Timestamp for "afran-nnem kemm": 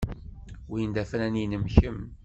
1.03-1.99